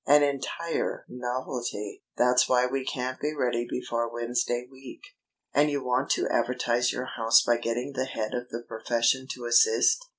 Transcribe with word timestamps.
"An 0.07 0.23
entire 0.23 1.05
novelty! 1.07 2.01
That's 2.17 2.49
why 2.49 2.65
we 2.65 2.83
can't 2.83 3.19
be 3.19 3.35
ready 3.35 3.67
before 3.69 4.11
Wednesday 4.11 4.67
week." 4.67 5.01
"And 5.53 5.69
you 5.69 5.83
want 5.83 6.09
to 6.13 6.27
advertise 6.27 6.91
your 6.91 7.05
house 7.05 7.43
by 7.43 7.57
getting 7.57 7.93
the 7.93 8.05
head 8.05 8.33
of 8.33 8.49
the 8.49 8.63
profession 8.63 9.27
to 9.35 9.45
assist?" 9.45 10.03